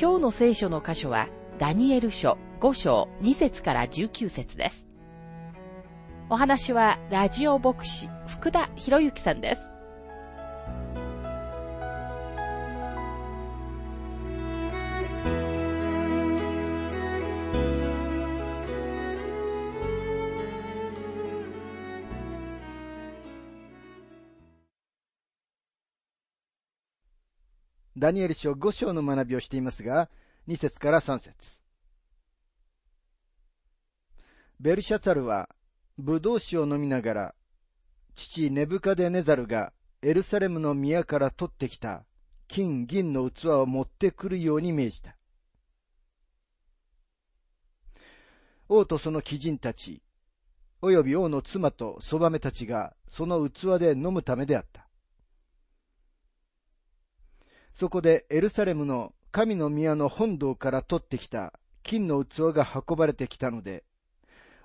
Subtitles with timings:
[0.00, 1.28] 今日の聖書の箇所は
[1.58, 4.86] ダニエル書5章2節から19節です。
[6.30, 9.69] お話はラジオ牧師福田博之さんです。
[28.00, 30.08] ダニエル書5章の学びをしていますが、
[30.48, 31.60] 2節から3節
[34.58, 35.50] ベルシャツァルは、
[35.98, 37.34] ブドウ酒を飲みながら、
[38.14, 42.06] 父ネブカデネザルがエルサレムの宮から取ってきた
[42.48, 45.14] 金銀の器を持ってくるように命じた。
[48.66, 50.02] 王とその貴人たち、
[50.80, 54.79] および王の妻とそばめたちがその器で飲むためであった。
[57.74, 63.84] そこでエルサレムの神の宮の本堂から取ってきた金の器が運ばれてきたので、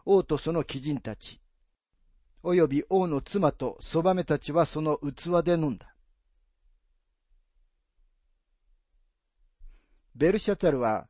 [0.05, 1.39] 王とその貴人たち、
[2.43, 5.95] および王の妻とそばめたちはその器で飲んだ。
[10.15, 11.07] ベルシャツァルは、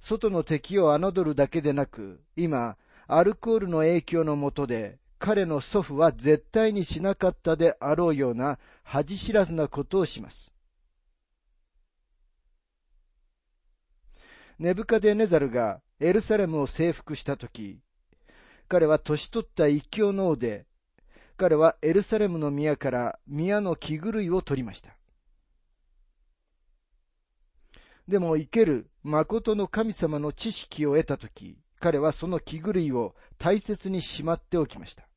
[0.00, 2.76] 外の敵を侮るだけでなく、今、
[3.06, 10.53] アルコールの影響のもとで、彼の祖父は絶対にしなかったであろうような恥知らずなことをします。
[14.58, 17.80] ネブカデネザルがエルサレムを征服したとき、
[18.68, 20.66] 彼は年取った一強の王で、
[21.36, 24.96] 彼はエルサレムの宮から宮の木狂いを取りました。
[28.06, 35.08] でも生ける誠の神様の知識を得たとき、彼はその木狂いを大切にしまっておきました。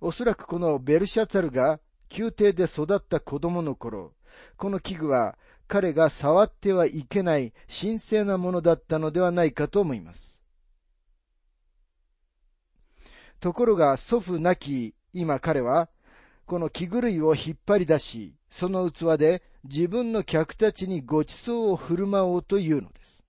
[0.00, 1.80] おそらくこのベルシャツァルが
[2.14, 4.14] 宮廷で育った子供の頃、
[4.56, 5.36] この器具は
[5.68, 10.40] 彼が触ってはいけない神聖なものだったのではないかと思います。
[13.40, 15.88] ところが祖父なき今彼は
[16.46, 23.24] この木狂いを引っ張り出し、その器で自分の客たちにご馳走を振る舞おうというのです。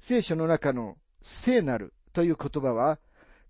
[0.00, 2.98] 聖書の中の聖なるという言葉は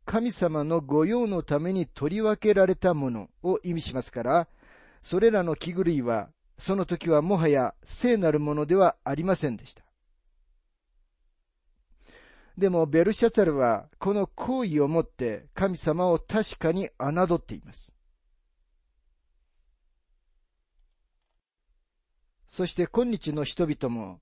[0.07, 4.49] 神様の御用のために取り分けられたものを意味しますから、
[5.03, 9.83] それらの木狂いは、その時はもはや聖なるものではありませんでした。
[12.57, 17.93] でもベルシャツァルはこの行為をもって神様を確かに侮っています。
[22.47, 24.21] そして今日の人々も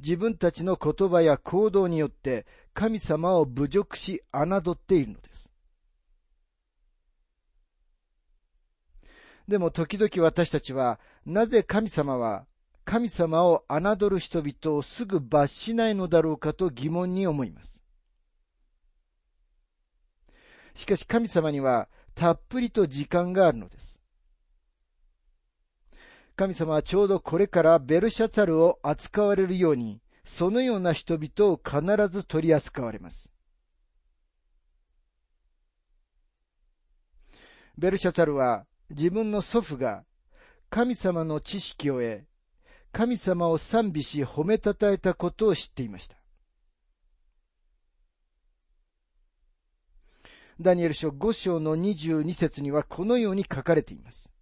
[0.00, 5.52] 自分たちの言葉や行動によって神様を侮辱し侮っているのです。
[9.46, 12.46] でも時々私たちは、なぜ神様は
[12.84, 17.82] 神様を侮る人々をすぐ罰しないのだろうかと疑問に思います。
[20.74, 23.93] しかし神様にはたっぷりと時間があるのです。
[26.36, 33.32] 神様はちょうどこれからベルシャツァルを扱われるように、そのような人々を必ず取り扱われます。
[37.78, 40.04] ベルシャツァルは自分の祖父が
[40.70, 42.24] 神様の知識を得、
[42.90, 46.16] 神様を賛美し褒めたたえたことを知っていました。
[50.60, 54.33] ダニエル書5章の22節にはこのように書かれています。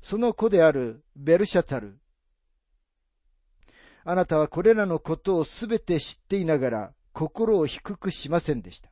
[0.00, 1.98] その子であるベルシャツァル。
[4.04, 8.90] あなたはこれらのことをすべて知っていながら心を低くしませんでした。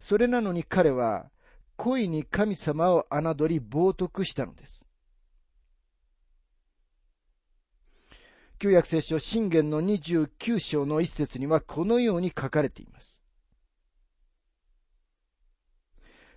[0.00, 1.30] それなのに彼は
[1.76, 4.86] 恋に神様を侮り冒涜したのです。
[8.58, 13.21] 旧約聖書信玄の29章の一節にはこのように書かれています。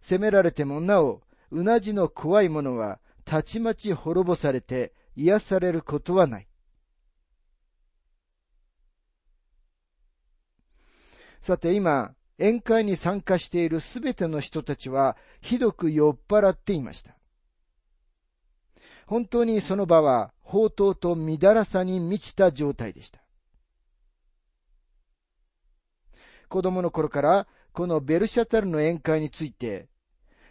[0.07, 6.47] 責められてもなお、うなじの怖いものは、たちまち滅ぼされて癒されることはない。
[11.41, 17.17] さて今、宴会に参加しているすべての人たちはひどく酔っ払っていました。
[19.07, 23.21] 本当にその場は宝刀と乱らさに満ちた状態でした。
[26.47, 29.89] 子供の頃からこのベルシャタルの宴会について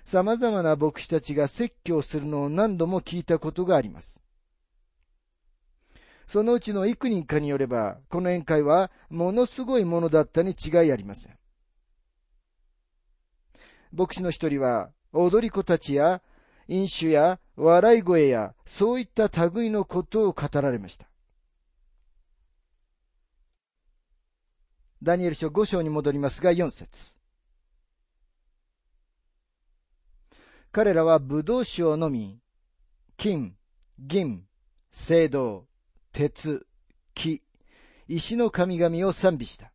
[0.04, 4.20] 様々な牧師たちが説教するのを何度も聞いたことがあります。
[6.26, 11.38] そのうちの幾人かによれば、この宴会はものすごいものだったに違いありません。
[13.92, 16.22] 牧師の一人は、踊り子たちや
[16.66, 21.06] 飲酒や笑い声やそういった類のことを語られました。
[25.02, 27.14] ダニエル書5章に戻りますが4節
[30.74, 32.40] 彼らはブドウ酒を飲み、
[33.16, 33.54] 金、
[33.96, 34.44] 銀、
[34.92, 35.66] 青銅、
[36.10, 36.66] 鉄、
[37.14, 37.44] 木、
[38.08, 39.72] 石の神々を賛美した。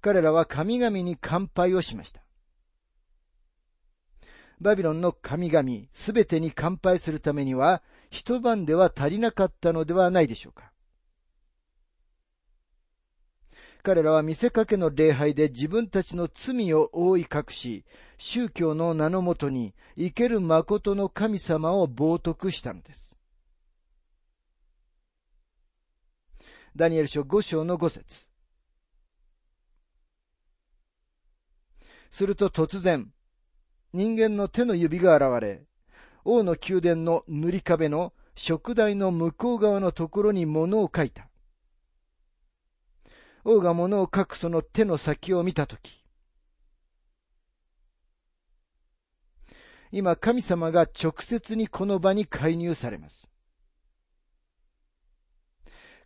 [0.00, 2.22] 彼らは神々に乾杯をしました。
[4.60, 10.72] バビロンの神々すべてに乾杯するためには一晩では足りなかったのではないでしょうか。
[13.86, 17.84] 彼らは見せかけの礼拝で自分たちの罪を覆い隠し、
[18.18, 23.16] 宗教の名のもとに生ける誠の神様を冒涜したのです。
[26.74, 28.26] ダニエル書5章の5節
[32.10, 33.12] すると突然、
[33.92, 35.62] 人間の手の指が現れ、
[36.24, 41.25] 王の宮殿の塗り壁の食台の向こう側のところに物を書いた。
[43.48, 46.04] 王が物を書くその手の先を見たとき、
[49.92, 53.30] 今神様が直接にこの場に介入されます。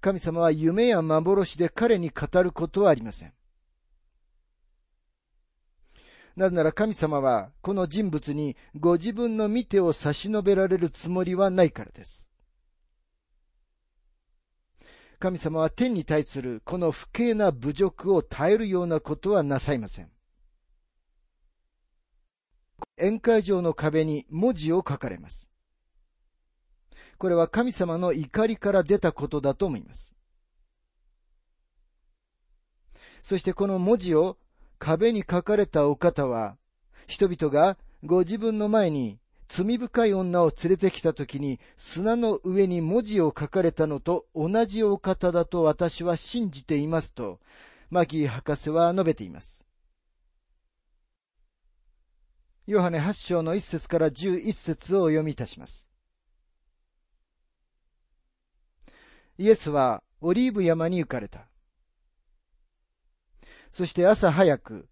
[0.02, 3.32] 神様は夢や幻で彼に語ることはありません。
[6.36, 12.29] なぜなら神様はこの人物にご自分の見てを差し伸べられるつもりはないからです。
[15.20, 20.10] 神様は天に対するこの不敬な侮辱を耐えるようなことはなさいません。
[22.96, 25.50] 宴会場の壁に文字を書かれます。
[27.18, 30.14] これは神様の怒りから出たことだと思います。
[33.22, 34.38] そしてこの文字を
[34.78, 36.56] 壁に書かれたお方は、
[37.06, 39.18] 人々がご自分の前に
[39.52, 47.40] 罪深い女を連れてきた時に砂の上に文字を書かれたのと同じお方だと私は信じていますと、
[47.90, 49.64] マギー博士は述べています。
[52.68, 55.88] ヨハネ8章の1節から11節を読みいたします。
[59.36, 61.48] イエスはオリーブ山に行かれた。
[63.72, 64.88] そして朝早く、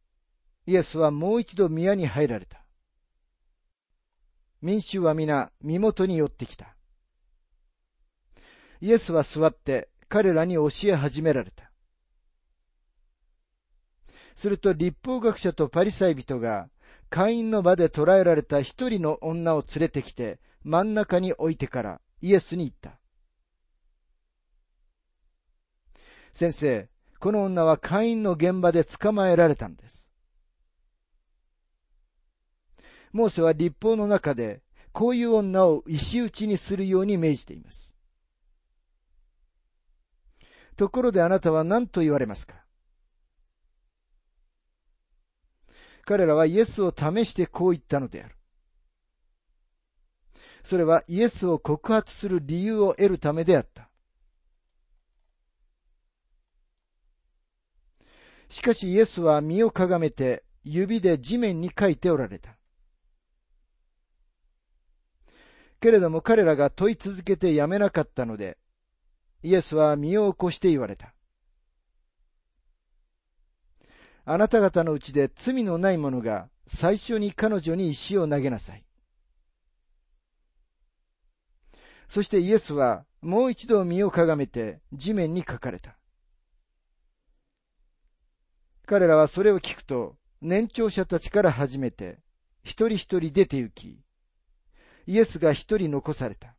[0.66, 2.57] イエスはもう一度宮に入られた。
[4.60, 6.74] 民衆は皆身元に寄ってきた。
[8.80, 11.70] イエスは座って彼らに教え始められた。
[14.34, 16.68] すると立法学者とパリサイ人が
[17.10, 23.00] 会員の場で捕らえられた一人の女を連れてきて真ん中に置いてからイエスに言った。
[26.32, 29.97] 先生、この女は会員の現場で捕まえられたんです。
[33.12, 34.62] モーセは立法の中で、
[34.92, 37.94] こういう女を石打ちにするように命じています。
[40.76, 42.54] ところであなたは何と言われますか？
[46.04, 48.36] 彼らはイエスを試してこう言ったのである。
[50.62, 53.88] それはイエスを告発する理由を得るためであった。
[58.48, 62.57] しかしイエスは身をかがめて指で地面に書いておられた。
[65.80, 68.58] けれども彼らが問い続けてやめなかったので、
[69.42, 71.14] イエスは身を起こして言われた。
[74.24, 78.84] あなた方のうちで罪のない者が最初に彼女に石を投げなさい。
[82.08, 85.96] そしてイエスはもう一度身をかがめて地面に書かれた。
[88.84, 92.18] 彼らはそれを聞くと年長者たちから始めて
[92.62, 94.00] 一人一人出て行き、
[95.08, 96.54] イエスが一人残された。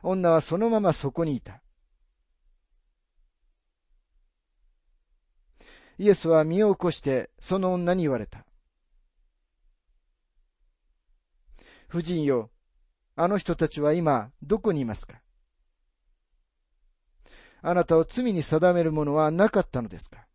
[0.00, 1.60] 女はそのままそこにいた。
[5.98, 8.46] イエスは身を起こしてその女に言われた。
[11.90, 12.52] 夫人よ、
[13.16, 15.20] あの人たちは今どこにいますか？
[17.60, 20.28] あなたを罪に定めるものはなかったのですか？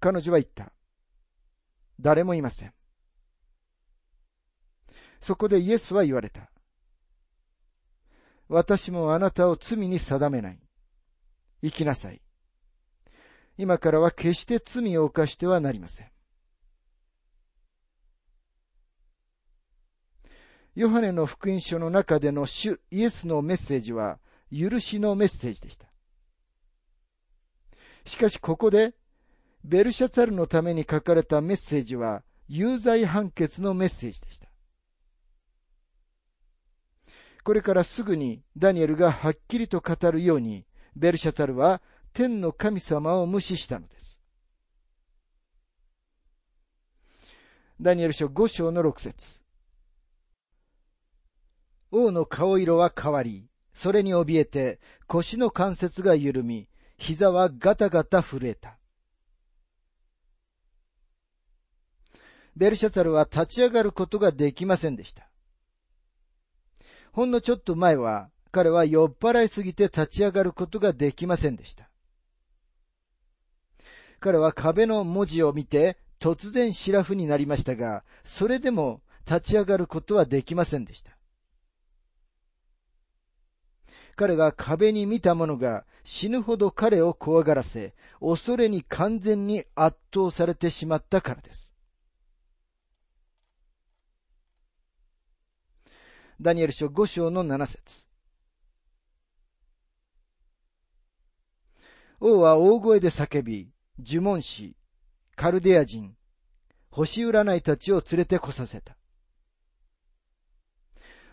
[0.00, 0.72] 彼女は言った。
[2.00, 2.72] 誰もいません。
[5.20, 6.50] そこでイエスは言われた。
[8.48, 10.58] 私もあなたを罪に定めない。
[11.62, 12.22] 生きなさい。
[13.56, 16.10] 今からは決して罪を犯してはなりません。
[20.76, 24.20] ヨハネの福音書の中での主イエスのメッセージは、
[24.56, 25.86] 許しのメッセージでした。
[28.06, 28.94] しかしここで、
[29.68, 34.48] ベルシャツァルのために書かれたメッセージは、有罪判決のメッセージでした。
[37.44, 40.64] これからすぐにダニエルがはっきりと語るように、
[40.96, 41.82] ベルシャツァルは
[42.14, 44.18] 天の神様を無視したのです。
[47.78, 49.42] ダニエル書5章の6節
[51.90, 58.77] 王の顔色は変わり、それに怯えて腰の関節が緩み、膝はガタガタ震えた。
[62.58, 65.30] ベルシャツァルは立ち上がることができませんでした。
[67.12, 71.88] ほんのちょっと前は彼は酔っ払いすぎて立ち上がることができませんでした。
[74.18, 81.16] 彼は壁の文字を見て突然シラフになりましたが、それでも立ち上がることはできませんでした。
[84.16, 91.77] 彼が壁に見たものが死ぬほど彼を怖がらせ、恐れに完全に圧倒されてしまったからです。
[96.40, 98.06] ダニエル書5章の7節
[102.20, 104.76] 王は大声で叫び、呪文師、
[105.34, 106.14] カルデア人、
[106.90, 108.96] 星占いたちを連れてこさせた。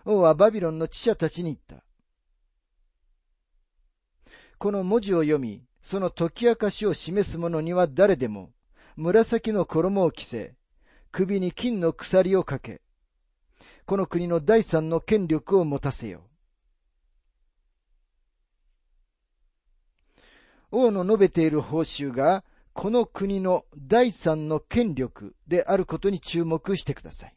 [0.06, 1.86] 王はバビロンの知者たちに言った。
[4.58, 8.54] この文字を読み、その解き明かしを示す者には誰でも、
[8.96, 10.56] 紫の衣を着せ、
[11.12, 12.82] 首に金の鎖をかけ、
[13.86, 16.24] この国の第三の権力を持たせよ
[20.72, 20.88] う。
[20.88, 27.36] 王の述べている報酬が、この国の第三の権力であることに注目してください。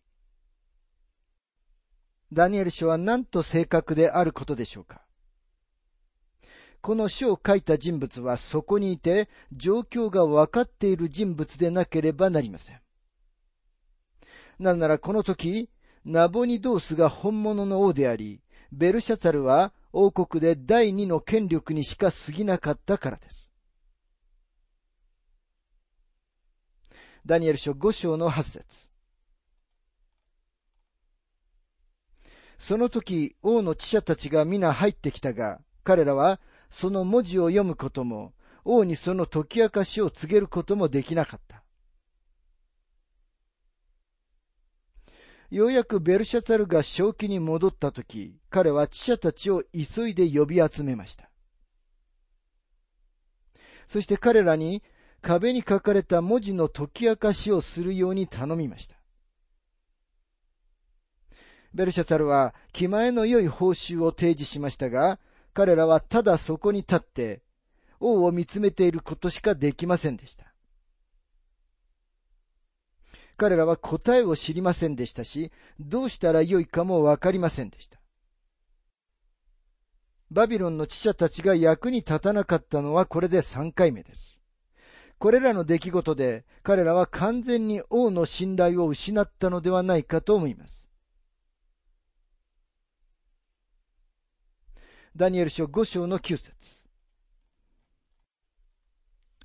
[2.32, 5.02] ダニエル書は何と正確であることでしょうか
[6.80, 12.80] この書を書いた人物はそこにいて状況が分かっている人物でなければなりません。
[14.58, 15.68] なぜならこの時、
[16.08, 18.40] ナボニドースが本物の王であり、
[18.72, 23.52] ベルシャツァルは王国で第二の権力にしか過ぎなかったからです。
[27.26, 28.88] ダニエル書5章の8節
[32.58, 38.32] その時、王の知者たちが皆入ってきたが、彼らはその文字を読むことも、
[38.64, 41.62] 王にその解き明かしを告げることもできなかった。
[45.50, 51.30] ようやくベルシャツァルが正気に戻った時、彼は知者たちを急いで呼び集めました。
[53.86, 54.82] そして彼らに
[55.22, 58.96] 壁に書かれた文字の解き明かしをするように頼みました。
[61.72, 65.18] ベルシャツァルは気前の良い報酬を提示しましたが、
[65.54, 67.42] 彼らはただそこに立って
[68.00, 70.47] 王を見つめていることしかできませんでした。
[73.38, 78.00] 彼らは答えを知りませんでしたし、どうしたらよいかもわかりませんでした。
[80.32, 84.40] バビロンの知者たちが役に立たなかったのはこれで3回目です。
[85.18, 90.90] これらの出来事で彼らは完全に王の信頼を失ったのではないかと思います。
[95.14, 96.52] ダニエル書5章の9節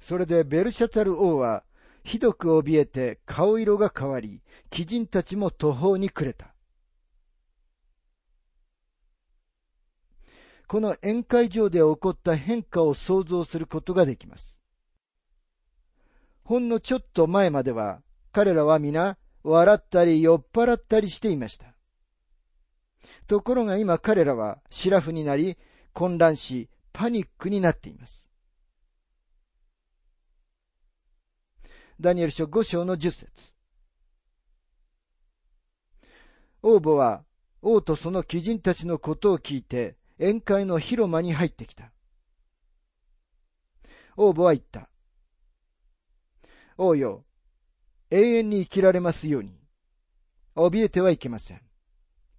[0.02, 1.64] それでベルシャツァル王は
[2.04, 4.42] ひどく怯えて顔色が変わり、
[4.74, 6.54] 鬼人たちも途方に暮れた。
[10.68, 14.60] この宴会場で起こった変化を想像することができます。
[16.44, 21.76] ほんのちょっと前までは、彼らは皆、笑ったり酔っ払ったりしていました。
[23.28, 25.58] ところが今彼らは、シラフになり、
[25.94, 28.33] 混乱し、パニックになっています。
[32.04, 33.54] ダニエル書5章の10節
[36.62, 37.24] 王母は
[37.62, 41.94] 王とその貴人たちのことを聞いて宴会の広間に入ってきた。
[44.18, 44.90] 王母は言った。
[46.78, 47.24] 王よ、
[48.12, 49.58] 永遠に生きられますように。
[50.58, 51.62] 怯えてはいけません。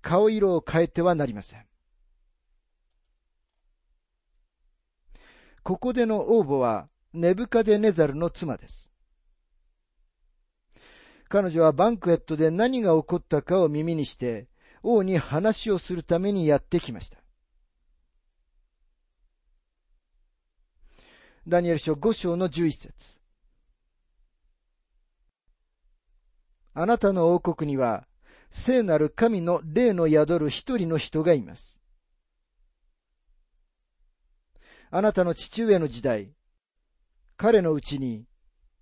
[0.03, 1.65] 顔色を変えてはなりません。
[5.63, 8.94] ここでの応募はネブカデネザルの妻です。
[11.29, 14.49] 彼女はバンクエットで何が起こったかを耳にして、
[14.83, 17.19] 王に話をするためにやってきました。
[21.47, 23.21] ダニエル書5章の11節
[26.73, 28.07] あなたの王国には、
[28.51, 31.81] 聖なる神の霊の宿る一人の人がいます。
[34.91, 36.33] あなたの父上の時代、
[37.37, 38.27] 彼のうちに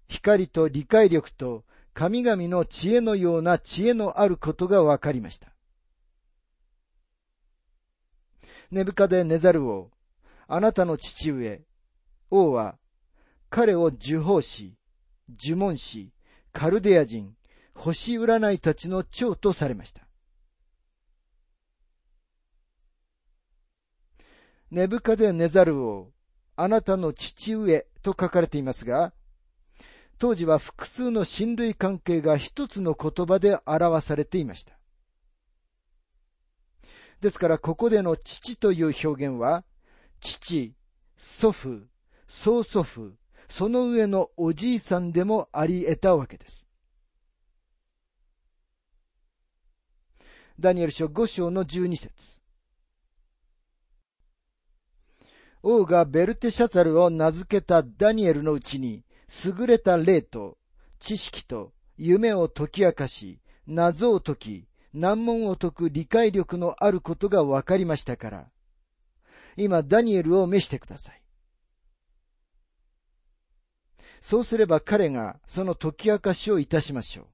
[0.08, 5.52] 光と理解力と神々の知恵のような知恵のあることが分かりました。
[8.70, 9.90] ネブカデネザル王、
[10.48, 11.62] あなたの父上、
[12.30, 12.78] 王は、
[13.50, 14.74] 彼を受法師、
[15.38, 16.10] 呪文師、
[16.52, 17.36] カルデア人、
[17.74, 20.06] 星占いたちの長とされました。
[24.70, 26.10] ネブカデネザル王、
[26.56, 29.12] あなたの父上と書かれていますが、
[30.22, 34.78] 当時は複数の親類関係が一つの言葉で表されていました。
[37.20, 39.64] ですから、ここでの父という表現は、
[40.20, 40.74] 父、
[41.16, 41.88] 祖父、
[42.28, 43.14] 曽祖父、
[43.48, 46.64] その上のおじいさんでもあり得たわけです。
[50.56, 52.40] ダニエル書5章の12節
[55.64, 59.04] 王がベルテシャザルを名付けたダニエルのうちに、
[59.44, 60.58] 優れた霊と
[60.98, 68.50] 知識と夢を解き明かし、謎を解き、難問を解く理解力のあることが分かりましたから、
[69.56, 71.22] 今ダニエルを召してください。
[74.20, 77.26] そうすれば彼がその解き明かしをいたしましょう。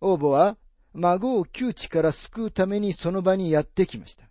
[0.00, 0.58] 王母は
[0.92, 4.28] 孫を窮地から救うためにその場にやってきました。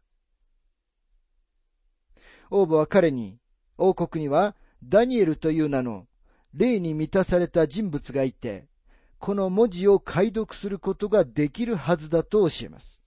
[2.50, 3.40] 王母は彼に、
[3.78, 6.08] 王国にはダニエルという名の
[6.54, 8.68] 霊に満たされた人物がいて、
[9.20, 13.04] この文字を解読することができるはずだと教えます。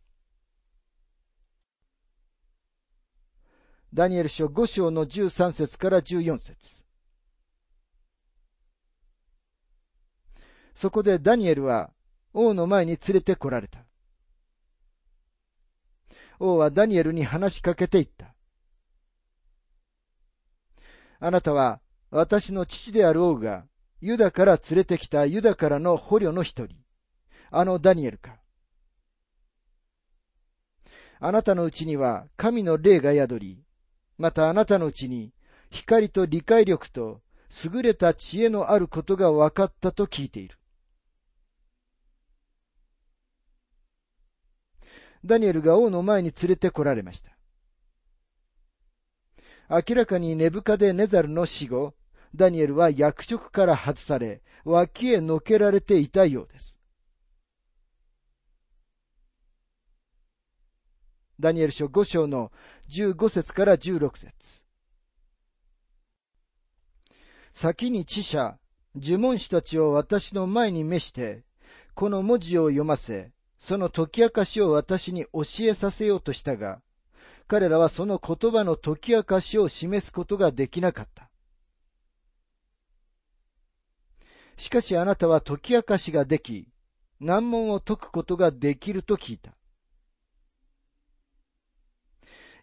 [3.93, 6.85] ダニエル書5章の13節から14節
[10.75, 11.91] そこでダニエルは
[12.33, 13.81] 王の前に連れてこられた。
[16.39, 18.20] 王はダニエルに話しかけていった。
[21.21, 21.81] あなたは
[22.11, 23.67] 私の父である王が
[24.01, 26.75] ユダから連れてきたユダからの捕虜の一人、
[27.51, 28.39] あのダニエルか。
[31.21, 33.63] あなたのうちには神の霊が宿り、
[34.17, 35.35] またあなたのうちに
[35.71, 37.21] 光と理解力と
[37.65, 40.57] 優れた知恵のあることが分かったと聞いている。
[45.23, 47.37] ダニエルが王の前に連れてこられました。
[49.71, 51.95] 明らかにネブカデネザルの死後、
[52.35, 56.81] ダニエルは役職から外され、脇へのけられていたようです。
[61.39, 62.51] ダニエル書5章の
[62.89, 64.65] 15節から16節
[67.55, 68.59] 先に知者、
[68.97, 71.45] 呪文師たちを私の前に召して、
[71.95, 73.31] この文字を読ませ、
[73.61, 76.83] その解き明かしを私に教えさせようとしたが、
[77.51, 81.29] 彼らはその言葉の解き明かしを示すことができなかった。
[84.57, 86.69] しかしあなたは解き明かしができ、
[87.19, 89.57] 難問を解くことができると聞いた。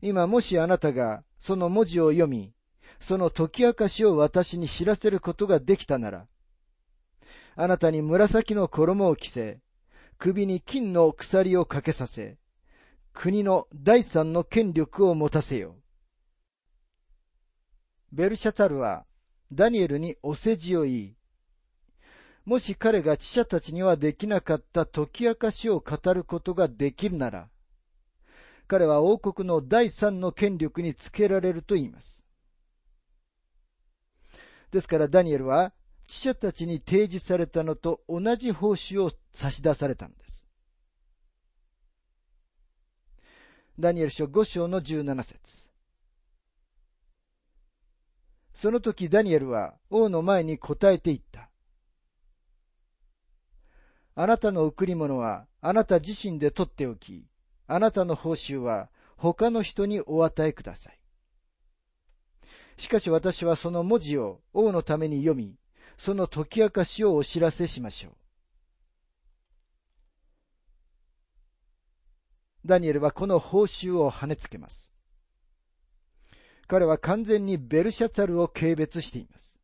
[0.02, 2.54] 今もしあなたがその文字を読み、
[3.02, 6.28] その解き明かしを私に知らせることができたなら、
[7.58, 9.60] あなたに紫の衣を着せ、
[10.18, 12.38] 首に金の鎖をかけさせ、
[13.20, 15.74] 国の第三の権力を持たせよう。
[18.16, 19.08] ベルシャタルは
[19.52, 21.16] ダニエルにお世辞を言い、
[22.46, 27.50] もし彼が知者たちにはできなかった解き明かしを語ることができるなら、
[28.68, 32.24] 彼は王国の第三の権力につけられると言います。
[34.70, 35.74] ですからダニエルは
[36.08, 40.27] 知者たちに提示されたのと同じ報酬を差し出されたのです。
[43.80, 45.70] ダニエル書5章の17節
[48.56, 51.52] その時ダニエルは王の前に答えていった。
[54.16, 57.28] あなたの贈り物はあなた自身で取っておき、
[57.68, 61.00] あなたの報酬は他の人にお与えください。
[62.78, 65.54] しかし私はその文字を王のために読み、
[66.00, 68.14] その解き明かしをお知らせしましょう。
[72.68, 74.92] ダニエルはこの報酬を跳ねつけます。
[76.68, 79.60] 彼は完全にベルシャツァルを軽蔑しています。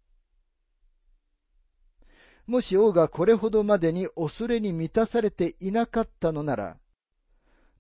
[2.48, 6.78] もし王がこれほどまでに恐れに満たされていなかったのなら、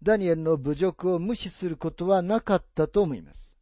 [0.01, 3.57] ダニエルの侮辱を無視することはなかったと思います。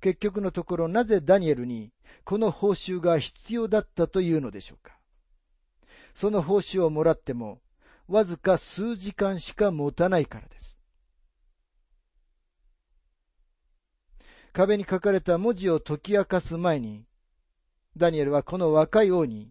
[0.00, 1.92] 結局のところなぜダニエルに
[2.24, 4.98] この報酬が必要だったというのでしょうか。
[6.14, 7.60] その報酬をもらっても
[8.08, 10.78] わずか数時間しか持たないからです。
[14.52, 17.04] 壁に書かれた文字を解き明かす前に、
[17.96, 19.50] ダニエルはこの若い王に、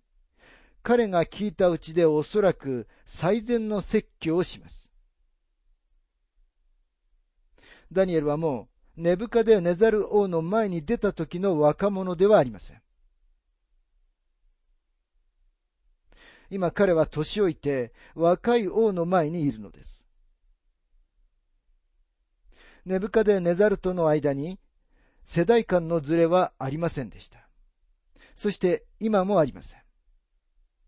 [0.81, 4.93] 彼が聞いたうちでおそらく最善の説教をします。
[7.91, 12.84] ダニエルはもう、ネブカデネザル王の前に出た時の若者ではありません。
[16.49, 20.05] 今彼は年老いて若い王の前にいるのです。
[22.85, 24.59] ネブカデネザルとの間に
[25.23, 27.49] 世代間のズレはありませんでした。
[28.35, 29.79] そして今もありません。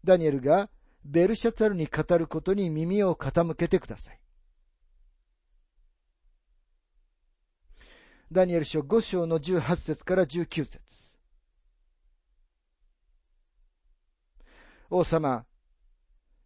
[0.04, 0.70] ダニエルが
[1.04, 4.20] ベルシャツァルに語ることに耳を傾けてください。
[8.32, 11.07] ダニエル書5章の18節から19節
[14.90, 15.46] 王様、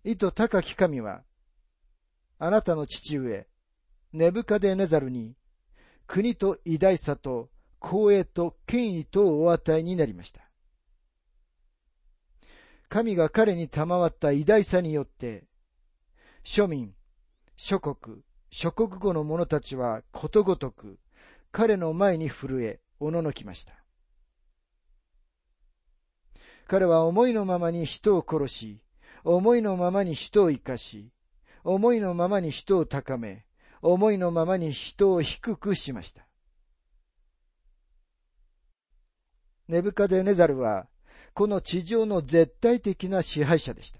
[0.03, 1.23] 意図高き神は、
[2.39, 3.47] あなたの父上、
[4.13, 5.35] ネブカデネザルに、
[6.07, 7.49] 国と偉大さと
[7.79, 10.41] 光栄と権威とをお与えになりました。
[12.89, 15.45] 神が彼に賜った偉大さによって、
[16.43, 16.93] 庶民、
[17.55, 20.99] 諸国、諸国語の者たちはことごとく
[21.51, 23.80] 彼の前に震え、おののきました。
[26.71, 28.79] 彼は思いのままに人を殺し、
[29.25, 31.11] 思いのままに人を生かし、
[31.65, 33.45] 思いのままに人を高め、
[33.81, 36.25] 思いのままに人を低くしました。
[39.67, 40.87] ネブカデネザルは、
[41.33, 43.99] この地上の絶対的な支配者でした。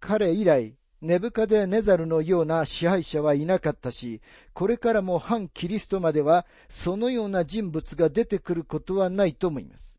[0.00, 4.20] 彼以来、ネブカデネザルのような支配者はいなかったし、
[4.52, 9.95] これからも反キリストまではそのような人物が出てくることはないと思います。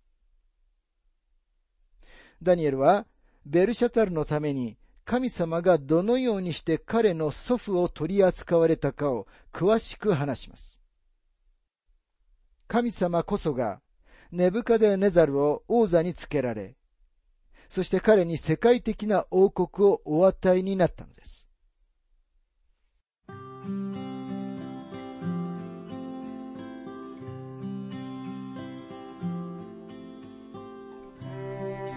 [2.41, 3.06] ダニエルは
[3.45, 10.82] ベルシャタルのために神様がどのようにして彼の祖父を取り扱われたかを詳しく話します。
[12.67, 13.80] 神様こそが
[14.32, 16.76] ネブカデネザルを王座につけられ、
[17.69, 21.47] そして彼に世界的な王国をお与えになったのです。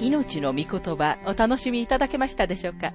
[0.01, 2.95] 命の御言葉お楽しみいただけましたでしょうか？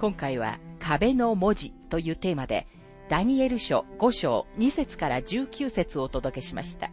[0.00, 2.66] 今回は壁の文字というテーマで
[3.08, 6.90] ダニエル書5章2節から19節をお届けしました。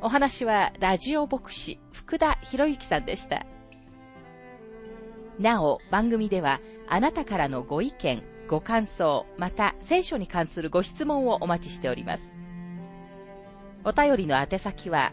[0.00, 3.44] お話はラジオ牧師福田博之さんでした。
[5.40, 12.32] なお、番組ではあなたからのご意見、ご感想、また聖書に関するご質問をお待ちしております。
[13.84, 15.12] お便りの宛先は、